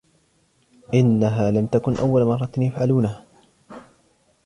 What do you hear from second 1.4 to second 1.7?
لم